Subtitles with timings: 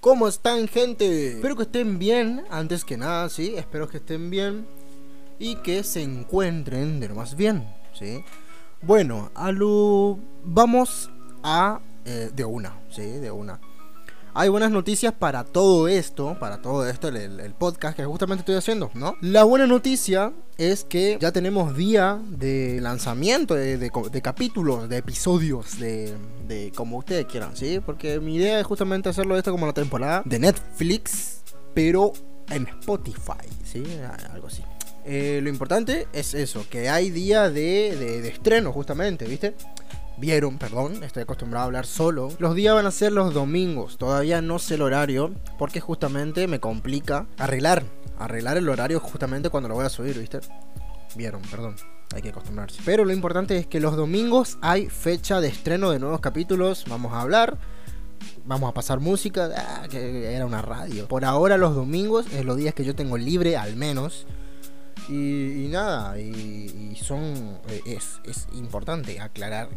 [0.00, 1.34] ¿Cómo están, gente?
[1.34, 3.52] Espero que estén bien, antes que nada, ¿sí?
[3.58, 4.66] Espero que estén bien
[5.38, 8.24] y que se encuentren de lo más bien, ¿sí?
[8.80, 9.52] Bueno, a
[10.42, 11.10] vamos
[11.42, 11.80] a...
[12.06, 13.02] Eh, de una, ¿sí?
[13.02, 13.60] De una.
[14.32, 18.90] Hay buenas noticias para todo esto, para todo esto, el, podcast que justamente estoy haciendo,
[18.94, 19.16] ¿no?
[19.20, 23.90] La buena noticia es que ya tenemos día de lanzamiento de,
[24.22, 26.14] capítulos, de episodios, de,
[26.46, 27.80] de, como ustedes quieran, ¿sí?
[27.84, 31.40] Porque mi idea es justamente hacerlo esto como la temporada de Netflix,
[31.74, 32.12] pero
[32.50, 33.82] en Spotify, ¿sí?
[34.32, 34.62] Algo así.
[35.04, 39.56] Eh, lo importante es eso, que hay día de, de estreno justamente, ¿viste?
[40.20, 42.28] Vieron, perdón, estoy acostumbrado a hablar solo.
[42.38, 46.60] Los días van a ser los domingos, todavía no sé el horario, porque justamente me
[46.60, 47.82] complica arreglar,
[48.18, 50.40] arreglar el horario justamente cuando lo voy a subir, ¿viste?
[51.16, 51.74] Vieron, perdón,
[52.14, 52.82] hay que acostumbrarse.
[52.84, 57.12] Pero lo importante es que los domingos hay fecha de estreno de nuevos capítulos, vamos
[57.14, 57.58] a hablar.
[58.44, 61.08] Vamos a pasar música, ah, que era una radio.
[61.08, 64.26] Por ahora los domingos es los días que yo tengo libre al menos.
[65.10, 69.68] Y, nada, y, son eh, es, es importante aclarar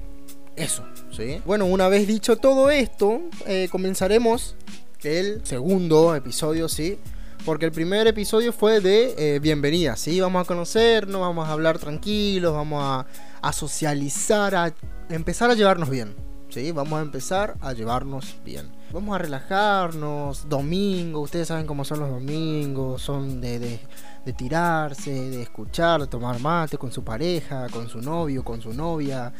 [0.56, 1.42] eso, ¿sí?
[1.46, 4.56] Bueno, una vez dicho todo esto, eh, comenzaremos
[5.02, 7.00] el segundo episodio, ¿sí?
[7.46, 10.20] Porque el primer episodio fue de eh, bienvenida, ¿sí?
[10.22, 13.08] Vamos a conocernos, vamos a hablar tranquilos, vamos a,
[13.42, 14.74] a, socializar, a
[15.10, 16.16] empezar a llevarnos bien,
[16.50, 16.72] ¿sí?
[16.72, 18.72] Vamos a empezar a llevarnos bien.
[18.94, 25.42] Vamos a relajarnos, domingo, ustedes saben cómo son los domingos, son de, de, tirarse, de
[25.42, 29.34] escuchar, de tomar mate con su pareja, con su novio, con su novia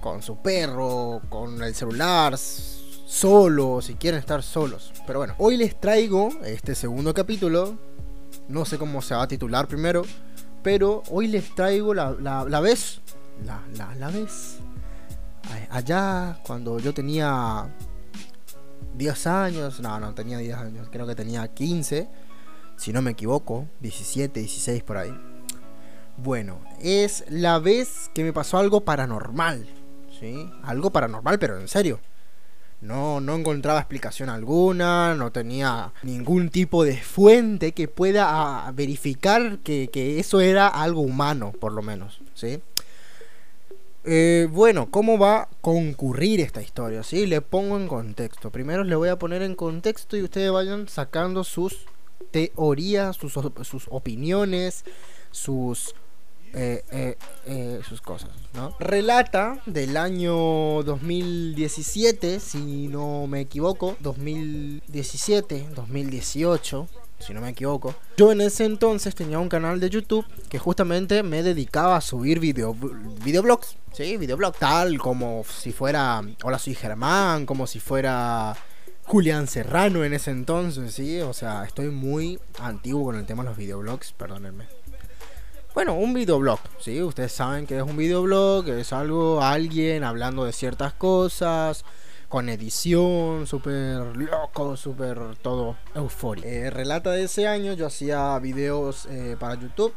[0.00, 4.92] con su perro, con el celular, solo, si quieren estar solos.
[5.06, 7.76] Pero bueno, hoy les traigo este segundo capítulo.
[8.48, 10.02] No sé cómo se va a titular primero,
[10.62, 13.00] pero hoy les traigo la, la, vez,
[13.44, 14.58] la, la, la vez,
[15.70, 17.68] allá cuando yo tenía
[18.98, 22.08] 10 años, no, no tenía 10 años, creo que tenía 15,
[22.76, 25.14] si no me equivoco, 17, 16 por ahí.
[26.18, 29.66] Bueno, es la vez que me pasó algo paranormal.
[30.62, 32.00] Algo paranormal, pero en serio.
[32.80, 39.58] No, no encontraba explicación alguna, no tenía ningún tipo de fuente que pueda ah, verificar
[39.58, 39.88] que,
[40.20, 42.60] eso era algo humano, por lo menos, ¿sí?
[44.04, 47.02] Eh, bueno, ¿cómo va a concurrir esta historia?
[47.02, 47.26] ¿sí?
[47.26, 48.50] Le pongo en contexto.
[48.50, 51.86] Primero le voy a poner en contexto y ustedes vayan sacando sus
[52.30, 54.84] teorías, sus, sus opiniones,
[55.30, 55.94] sus
[56.54, 58.74] eh, eh, eh, sus cosas, ¿no?
[58.80, 67.94] Relata del año 2017, si no me equivoco, 2017, 2018, si no me equivoco.
[68.16, 72.40] Yo en ese entonces tenía un canal de YouTube que justamente me dedicaba a subir
[72.40, 74.16] video, videoblogs, ¿sí?
[74.16, 78.56] Videoblog tal como si fuera Hola soy Germán, como si fuera
[79.04, 81.20] Julián Serrano en ese entonces, ¿sí?
[81.20, 84.66] O sea, estoy muy antiguo con el tema de los videoblogs, perdónenme.
[85.74, 87.00] Bueno, un videoblog, ¿sí?
[87.02, 91.84] Ustedes saben que es un videoblog, es algo, alguien hablando de ciertas cosas,
[92.28, 96.46] con edición, súper loco, súper todo eufórico.
[96.46, 99.94] Eh, relata de ese año, yo hacía videos eh, para YouTube,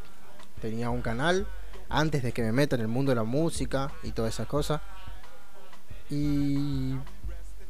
[0.61, 1.45] tenía un canal,
[1.89, 4.81] antes de que me meta en el mundo de la música y todas esas cosas.
[6.09, 6.95] Y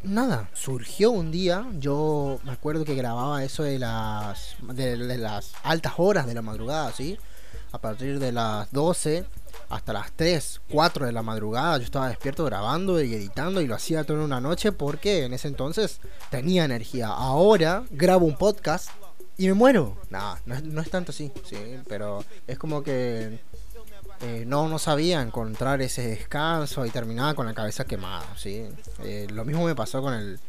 [0.04, 5.94] nada, surgió un día, yo me acuerdo que grababa eso de las, de las altas
[5.98, 7.18] horas de la madrugada, ¿sí?
[7.72, 9.26] a partir de las 12
[9.70, 13.76] hasta las 3, 4 de la madrugada yo estaba despierto grabando y editando y lo
[13.76, 17.08] hacía toda una noche porque en ese entonces tenía energía.
[17.08, 18.90] Ahora grabo un podcast
[19.38, 19.98] y me muero.
[20.10, 21.58] Nah, no, es, tanto así, sí,
[21.88, 23.40] pero es como que
[24.22, 28.68] eh, no, no sabía encontrar ese descanso y terminaba con la cabeza quemada, ¿sí?
[29.04, 30.40] Eh, lo mismo me pasó con el,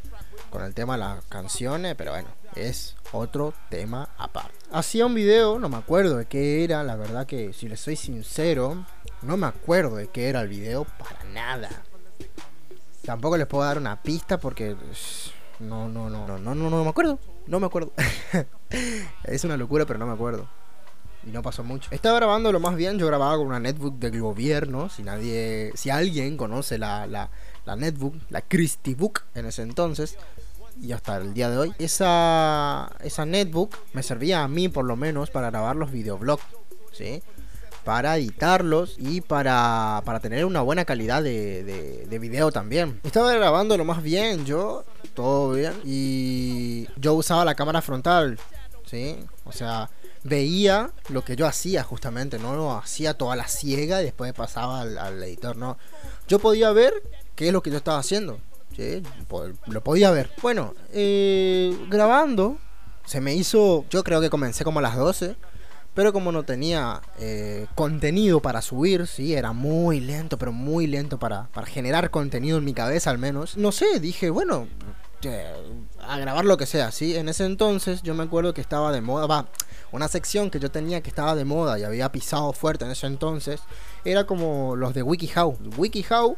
[0.51, 4.53] con el tema de las canciones, pero bueno, es otro tema aparte.
[4.71, 7.97] Hacía un video, no me acuerdo de qué era, la verdad que si les soy
[7.97, 8.87] sincero,
[9.23, 11.69] no me acuerdo de qué era el video para nada.
[13.05, 14.77] Tampoco les puedo dar una pista porque
[15.59, 17.93] no, no, no, no, no, no, no me acuerdo, no me acuerdo.
[19.25, 20.49] es una locura, pero no me acuerdo.
[21.25, 21.89] Y no pasó mucho.
[21.93, 25.91] Estaba grabando lo más bien, yo grababa con una netbook del gobierno, si nadie, si
[25.91, 27.31] alguien conoce la, la,
[27.65, 30.19] la netbook, la Christie Book en ese entonces,
[30.81, 31.75] y hasta el día de hoy.
[31.79, 36.43] Esa, esa netbook me servía a mí por lo menos para grabar los videoblogs,
[36.93, 37.23] ¿sí?
[37.85, 41.65] Para editarlos y para, para tener una buena calidad de,
[42.09, 43.01] de, video también.
[43.03, 44.85] Estaba grabando lo más bien, yo,
[45.15, 45.73] todo bien.
[45.85, 48.39] Y yo usaba la cámara frontal,
[48.87, 49.19] ¿sí?
[49.45, 49.91] O sea,
[50.23, 54.83] veía lo que yo hacía justamente, no lo hacía toda la ciega y después pasaba
[54.83, 55.77] al, al editor, no.
[56.29, 56.95] Yo podía ver
[57.35, 58.39] qué es lo que yo estaba haciendo
[58.77, 59.03] ¿sí?
[59.67, 60.31] Lo podía ver.
[60.43, 62.59] Bueno, eh, grabando,
[63.05, 65.37] se me hizo, yo creo que comencé como a las 12.
[65.95, 71.19] Pero como no tenía eh, contenido para subir, sí, era muy lento, pero muy lento
[71.19, 73.59] para, para generar contenido en mi cabeza al menos.
[73.59, 74.69] No sé, dije, bueno,
[76.01, 77.17] a grabar lo que sea, ¿sí?
[77.17, 79.49] En ese entonces yo me acuerdo que estaba de moda, va,
[79.93, 83.07] una sección que yo tenía que estaba de moda y había pisado fuerte en ese
[83.07, 83.61] entonces,
[84.05, 85.59] era como los de WikiHow.
[85.77, 86.37] WikiHow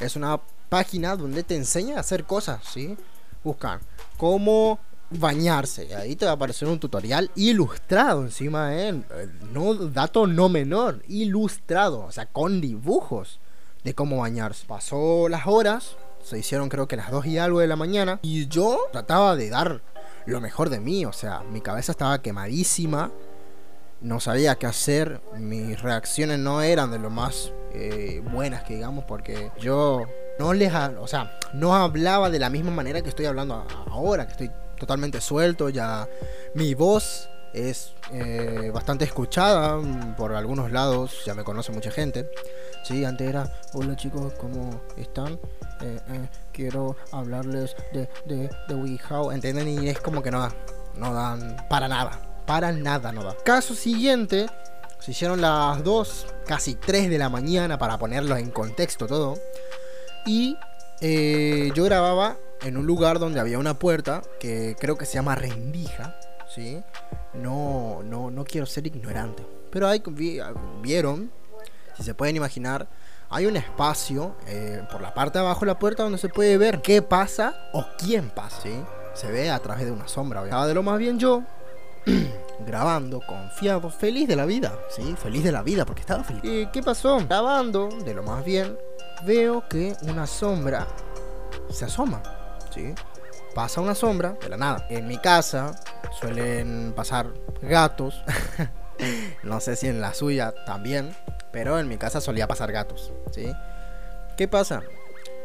[0.00, 2.96] es una página donde te enseña a hacer cosas, ¿sí?
[3.42, 3.80] Buscar
[4.16, 4.78] cómo
[5.10, 5.94] bañarse.
[5.94, 9.04] Ahí te va a aparecer un tutorial ilustrado encima él.
[9.52, 13.40] No, dato no menor, ilustrado, o sea, con dibujos
[13.84, 14.66] de cómo bañarse.
[14.66, 18.18] Pasó las horas, se hicieron creo que las 2 y algo de la mañana.
[18.22, 19.82] Y yo trataba de dar
[20.26, 21.04] lo mejor de mí.
[21.04, 23.12] O sea, mi cabeza estaba quemadísima.
[24.00, 25.20] No sabía qué hacer.
[25.38, 29.04] Mis reacciones no eran de lo más eh, buenas que digamos.
[29.04, 30.06] Porque yo
[30.38, 30.72] no les...
[30.74, 34.26] O sea, no hablaba de la misma manera que estoy hablando ahora.
[34.26, 35.68] Que estoy totalmente suelto.
[35.68, 36.08] Ya
[36.54, 39.80] mi voz es eh, bastante escuchada
[40.16, 42.30] por algunos lados, ya me conoce mucha gente.
[42.84, 45.40] Sí, antes era, hola chicos, ¿cómo están?
[45.80, 49.68] Eh, eh, quiero hablarles de, de, de WeHow, ¿entienden?
[49.68, 50.46] Y es como que no,
[50.96, 53.34] no dan para nada, para nada no da.
[53.42, 54.46] Caso siguiente,
[55.00, 59.38] se hicieron las 2, casi 3 de la mañana para ponerlo en contexto todo.
[60.26, 60.56] Y
[61.74, 66.18] yo grababa en un lugar donde había una puerta que creo que se llama rendija,
[66.48, 66.82] ¿sí?
[67.34, 69.46] No, no, no quiero ser ignorante.
[69.70, 70.02] Pero hay,
[70.82, 71.30] vieron,
[71.96, 72.88] si se pueden imaginar,
[73.28, 76.58] hay un espacio eh, por la parte de abajo de la puerta donde se puede
[76.58, 78.62] ver qué pasa o quién pasa.
[78.62, 78.74] ¿sí?
[79.14, 80.44] Se ve a través de una sombra.
[80.44, 81.42] Estaba de lo más bien yo,
[82.66, 84.78] grabando, confiado, feliz de la vida.
[84.90, 86.42] Sí, feliz de la vida porque estaba feliz.
[86.44, 87.18] ¿Y qué pasó?
[87.26, 88.78] Grabando, de lo más bien,
[89.24, 90.86] veo que una sombra
[91.70, 92.22] se asoma.
[92.72, 92.94] ¿sí?
[93.56, 94.86] pasa una sombra de la nada.
[94.90, 95.74] En mi casa
[96.20, 97.32] suelen pasar
[97.62, 98.22] gatos.
[99.42, 101.16] no sé si en la suya también,
[101.52, 103.50] pero en mi casa solía pasar gatos, ¿sí?
[104.36, 104.82] ¿Qué pasa?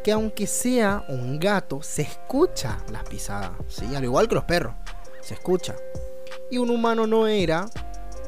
[0.03, 3.95] Que aunque sea un gato, se escucha las pisadas, ¿sí?
[3.95, 4.73] Al igual que los perros,
[5.21, 5.77] se escucha.
[6.49, 7.69] Y un humano no era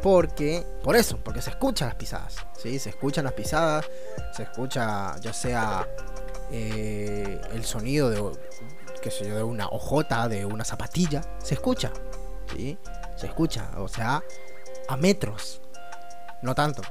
[0.03, 2.77] porque, por eso, porque se escuchan las pisadas, ¿sí?
[2.77, 3.89] Se escuchan las pisadas,
[4.33, 5.88] se escucha ya sea
[6.51, 8.21] eh, el sonido de
[9.01, 11.94] que sé yo, de una ojota, de una zapatilla, se escucha,
[12.53, 12.77] ¿sí?
[13.15, 14.21] Se escucha, o sea,
[14.89, 15.61] a metros.
[16.41, 16.81] No tanto,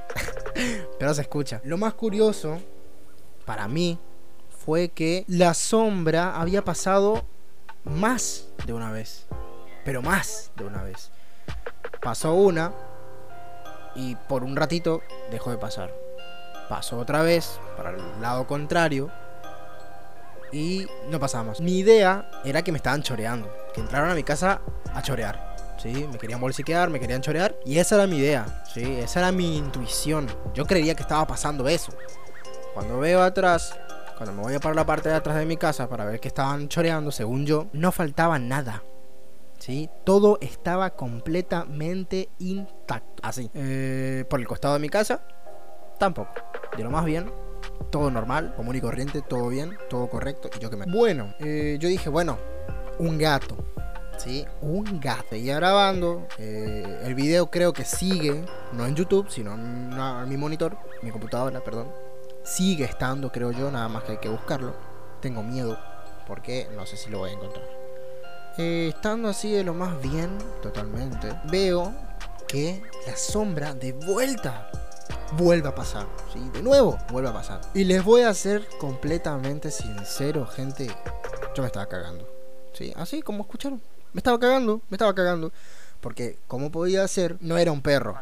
[0.99, 1.61] pero se escucha.
[1.65, 2.61] Lo más curioso,
[3.45, 3.99] para mí,
[4.65, 7.27] fue que la sombra había pasado
[7.85, 9.27] más de una vez.
[9.85, 11.11] Pero más de una vez.
[12.01, 12.73] Pasó una
[13.95, 15.93] y por un ratito dejó de pasar.
[16.69, 19.11] Pasó otra vez para el lado contrario
[20.53, 21.61] y no pasamos.
[21.61, 24.61] Mi idea era que me estaban choreando, que entraron a mi casa
[24.95, 25.53] a chorear.
[25.79, 26.07] ¿Sí?
[26.13, 27.57] Me querían bolsiquear, me querían chorear.
[27.65, 28.85] Y esa era mi idea, ¿sí?
[29.01, 30.29] Esa era mi intuición.
[30.55, 31.93] Yo creía que estaba pasando eso.
[32.73, 33.77] Cuando veo atrás,
[34.17, 36.29] cuando me voy a para la parte de atrás de mi casa para ver que
[36.29, 38.85] estaban choreando, según yo, no faltaba nada.
[39.63, 39.89] ¿Sí?
[40.03, 43.23] Todo estaba completamente intacto.
[43.23, 43.49] Así.
[43.55, 45.25] Eh, por el costado de mi casa,
[46.01, 46.33] tampoco.
[46.77, 47.31] De lo más bien,
[47.89, 50.51] todo normal, común y corriente, todo bien, todo correcto.
[50.57, 50.87] Y yo que me.
[50.87, 52.39] Bueno, eh, yo dije, bueno,
[52.99, 53.57] un gato.
[54.19, 54.45] ¿Sí?
[54.63, 55.27] Un gato.
[55.31, 56.27] Seguía grabando.
[56.39, 61.63] Eh, el video creo que sigue, no en YouTube, sino en, mi monitor, mi computadora,
[61.63, 61.87] perdón.
[62.43, 64.75] Sigue estando, creo yo, nada más que hay que buscarlo.
[65.21, 65.79] Tengo miedo,
[66.27, 67.82] porque no sé si lo voy a encontrar.
[68.59, 71.95] Eh, estando así de lo más bien, totalmente, veo
[72.47, 74.71] que la sombra de vuelta
[75.39, 76.41] vuelve a pasar, ¿sí?
[76.53, 77.61] De nuevo, vuelve a pasar.
[77.73, 80.89] Y les voy a ser completamente sincero, gente.
[81.55, 82.29] Yo me estaba cagando,
[82.75, 82.93] ¿sí?
[82.97, 83.81] Así como escucharon.
[84.13, 85.51] Me estaba cagando, me estaba cagando.
[86.01, 87.37] Porque, ¿cómo podía ser?
[87.41, 88.19] No era un perro,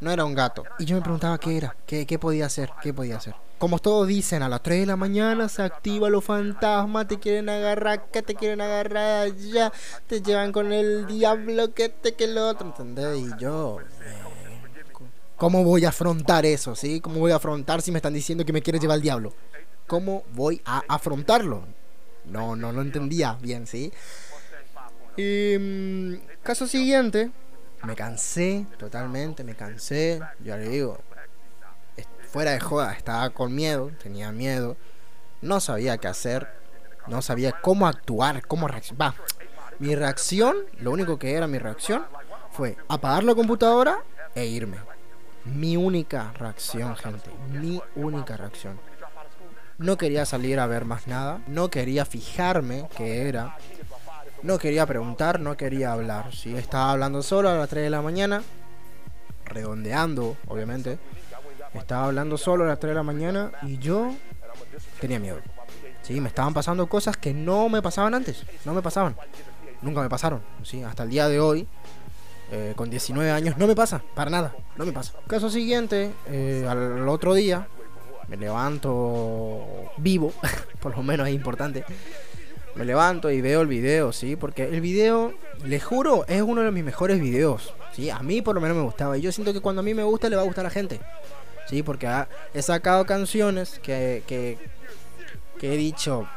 [0.00, 0.64] no era un gato.
[0.78, 3.34] Y yo me preguntaba qué era, qué, qué podía hacer, qué podía hacer.
[3.58, 7.48] Como todos dicen, a las 3 de la mañana se activa los fantasmas, te quieren
[7.48, 9.72] agarrar, que te quieren agarrar ya,
[10.06, 13.18] te llevan con el diablo, que te que lo otro, ¿entendés?
[13.18, 13.78] Y yo,
[15.36, 16.74] ¿Cómo voy a afrontar eso?
[16.74, 17.00] ¿Sí?
[17.00, 19.34] ¿Cómo voy a afrontar si me están diciendo que me quiere llevar el diablo?
[19.86, 21.62] ¿Cómo voy a afrontarlo?
[22.24, 23.92] No, no lo entendía bien, ¿sí?
[25.18, 27.30] Y, mm, caso siguiente,
[27.84, 30.20] me cansé totalmente, me cansé.
[30.42, 30.98] Ya le digo,
[32.30, 34.76] fuera de joda, estaba con miedo, tenía miedo,
[35.42, 36.48] no sabía qué hacer,
[37.06, 39.14] no sabía cómo actuar, cómo reaccionar.
[39.78, 42.04] Mi reacción, lo único que era mi reacción,
[42.50, 43.98] fue apagar la computadora
[44.34, 44.78] e irme.
[45.44, 47.30] Mi única reacción, gente.
[47.50, 48.80] Mi única reacción.
[49.78, 51.40] No quería salir a ver más nada.
[51.46, 53.56] No quería fijarme qué era.
[54.46, 56.32] No quería preguntar, no quería hablar.
[56.32, 56.54] ¿sí?
[56.54, 58.44] Estaba hablando solo a las 3 de la mañana.
[59.44, 61.00] Redondeando, obviamente.
[61.74, 64.14] Estaba hablando solo a las 3 de la mañana y yo
[65.00, 65.38] tenía miedo.
[66.02, 68.44] Sí, me estaban pasando cosas que no me pasaban antes.
[68.64, 69.16] No me pasaban.
[69.82, 70.40] Nunca me pasaron.
[70.62, 70.80] ¿sí?
[70.84, 71.66] Hasta el día de hoy,
[72.52, 74.00] eh, con 19 años, no me pasa.
[74.14, 74.54] Para nada.
[74.76, 75.14] No me pasa.
[75.26, 77.66] Caso siguiente, eh, al otro día,
[78.28, 80.32] me levanto vivo.
[80.80, 81.84] por lo menos es importante.
[82.76, 84.36] Me levanto y veo el video, ¿sí?
[84.36, 85.32] Porque el video,
[85.64, 87.74] les juro, es uno de mis mejores videos.
[87.92, 88.10] ¿sí?
[88.10, 89.16] A mí por lo menos me gustaba.
[89.16, 90.74] Y yo siento que cuando a mí me gusta, le va a gustar a la
[90.74, 91.00] gente.
[91.68, 92.06] Sí, porque
[92.52, 94.58] he sacado canciones que, que,
[95.62, 96.28] he dicho,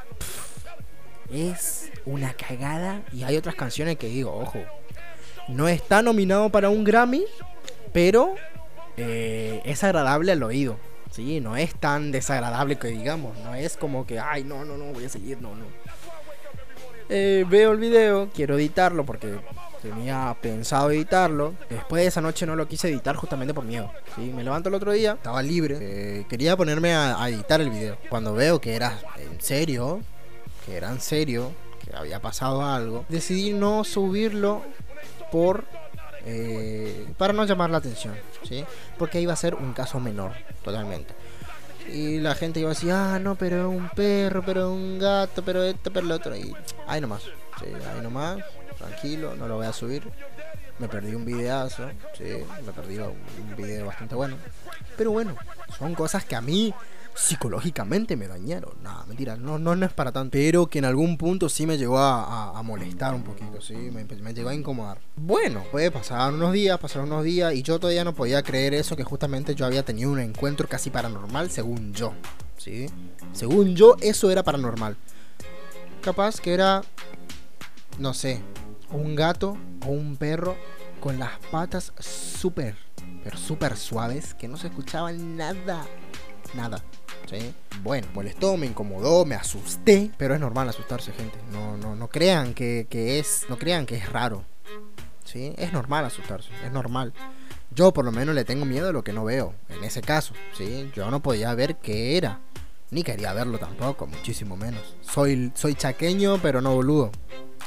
[1.31, 3.03] es una cagada.
[3.11, 4.59] Y hay otras canciones que digo, ojo,
[5.49, 7.25] no está nominado para un Grammy,
[7.91, 8.35] pero
[8.95, 10.77] eh, es agradable al oído.
[11.11, 14.93] Sí, no es tan desagradable que digamos, no es como que, ay, no, no, no,
[14.93, 15.65] voy a seguir, no, no.
[17.11, 19.39] Eh, veo el video, quiero editarlo porque
[19.81, 21.55] tenía pensado editarlo.
[21.69, 23.91] Después de esa noche no lo quise editar justamente por miedo.
[24.15, 24.31] ¿sí?
[24.33, 27.97] Me levanto el otro día, estaba libre, eh, quería ponerme a, editar el video.
[28.09, 30.01] Cuando veo que era en serio,
[30.65, 31.51] que era en serio,
[31.83, 34.61] que había pasado algo, decidí no subirlo
[35.31, 35.65] por
[36.25, 38.13] eh, para no llamar la atención,
[38.47, 38.63] ¿sí?
[38.97, 41.13] Porque iba a ser un caso menor, totalmente.
[41.91, 45.63] Y la gente iba a decir, ah, no, pero un perro, pero un gato, pero
[45.63, 46.35] esto, pero lo otro.
[46.35, 46.53] Y
[46.87, 48.39] ahí nomás, sí, ahí nomás
[48.77, 50.03] tranquilo, no lo voy a subir.
[50.79, 52.23] Me perdí un videazo, sí,
[52.65, 54.37] me perdí un video bastante bueno.
[54.97, 55.35] Pero bueno,
[55.77, 56.73] son cosas que a mí
[57.19, 58.71] psicológicamente me dañaron.
[58.81, 60.31] Nada, mentira, no, no, es para tanto.
[60.31, 64.33] Pero que en algún punto sí me llegó a, molestar un poquito, sí, me, me,
[64.33, 64.99] llegó a incomodar.
[65.15, 68.95] Bueno, puede pasar unos días, pasar unos días, y yo todavía no podía creer eso,
[68.95, 72.13] que justamente yo había tenido un encuentro casi paranormal, según yo,
[72.57, 72.87] ¿sí?
[73.33, 74.97] Según yo, eso era paranormal.
[76.01, 76.81] Capaz que era,
[77.97, 78.41] no sé,
[78.91, 80.55] un gato o un perro
[80.99, 82.75] con las patas súper,
[83.23, 85.85] pero súper suaves, que no se escuchaba nada,
[86.53, 86.83] nada.
[87.27, 87.53] ¿Sí?
[87.83, 91.37] Bueno, molestó, me incomodó, me asusté, pero es normal asustarse, gente.
[91.51, 92.87] No, no, no crean que,
[93.19, 94.43] es, no crean que es raro.
[95.23, 95.53] ¿sí?
[95.57, 97.13] Es normal asustarse, es normal.
[97.71, 100.33] Yo por lo menos le tengo miedo a lo que no veo, en ese caso,
[100.57, 100.89] ¿sí?
[100.95, 102.39] Yo no podía ver qué era,
[102.89, 104.95] ni quería verlo tampoco, muchísimo menos.
[105.01, 107.11] Soy, soy chaqueño, pero no boludo.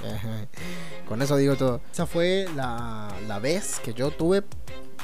[1.09, 1.80] Con eso digo todo.
[1.92, 4.42] Esa fue la, la vez que yo tuve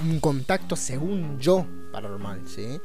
[0.02, 2.80] un contacto, según yo, paranormal, ¿sí?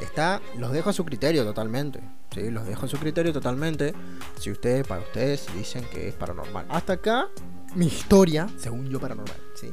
[0.00, 2.00] Está, los dejo a su criterio totalmente.
[2.34, 2.50] ¿sí?
[2.50, 3.94] Los dejo a su criterio totalmente.
[4.38, 6.66] Si ustedes, para ustedes, dicen que es paranormal.
[6.68, 7.28] Hasta acá,
[7.74, 9.72] mi historia, según yo, paranormal, ¿sí?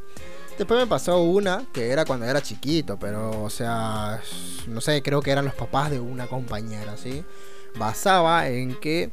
[0.57, 4.21] Después me pasó una que era cuando era chiquito, pero, o sea,
[4.67, 7.25] no sé, creo que eran los papás de una compañera, ¿sí?
[7.75, 9.11] Basaba en que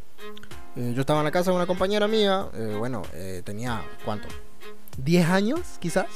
[0.77, 4.29] eh, yo estaba en la casa de una compañera mía, eh, bueno, eh, tenía, ¿cuánto?
[5.03, 6.07] ¿10 años, quizás?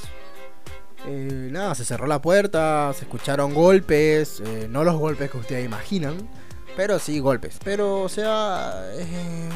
[1.06, 6.16] Nada, se cerró la puerta, se escucharon golpes, no los golpes que ustedes imaginan,
[6.76, 7.58] pero sí, golpes.
[7.62, 9.49] Pero, o sea, eh,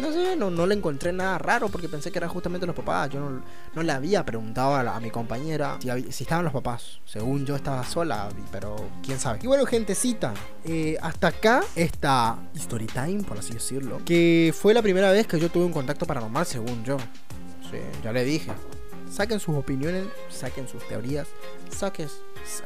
[0.00, 3.10] no sé, no, le encontré nada raro porque pensé que eran justamente los papás.
[3.10, 3.40] Yo
[3.74, 7.00] no, le había preguntado a, mi compañera si, estaban los papás.
[7.04, 9.40] Según yo estaba sola, pero quién sabe.
[9.42, 10.32] Y bueno, gentecita,
[10.64, 14.00] eh, hasta acá esta story time, por así decirlo.
[14.04, 16.98] Que fue la primera vez que yo tuve un contacto paranormal, según yo.
[17.70, 18.52] Sí, ya le dije.
[19.12, 21.28] Saquen sus opiniones, saquen sus teorías,
[21.68, 22.08] saquen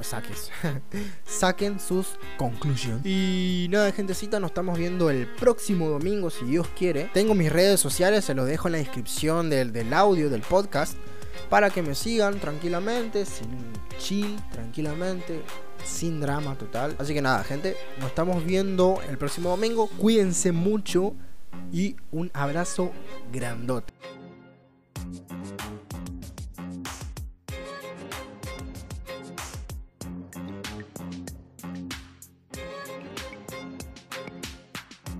[0.01, 0.53] saques,
[1.27, 3.05] saquen sus conclusiones.
[3.05, 7.11] Y nada, gentecita, nos estamos viendo el próximo domingo, si Dios quiere.
[7.13, 10.97] Tengo mis redes sociales, se los dejo en la descripción del, del audio, del podcast,
[11.51, 13.49] para que me sigan tranquilamente, sin
[13.99, 15.43] chill, tranquilamente,
[15.85, 16.95] sin drama total.
[17.01, 19.89] Así que nada, gente, nos estamos viendo el próximo domingo.
[19.99, 21.15] Cuídense mucho
[21.73, 22.93] y un abrazo
[23.33, 23.93] grandote.